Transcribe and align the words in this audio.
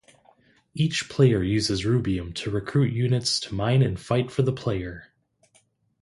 Each 0.73 1.07
player 1.09 1.43
uses 1.43 1.83
rubium 1.85 2.33
to 2.37 2.49
recruit 2.49 2.91
units 2.91 3.39
to 3.41 3.53
mine 3.53 3.83
and 3.83 3.99
fight 3.99 4.31
for 4.31 4.41
the 4.41 4.51
player. 4.51 5.13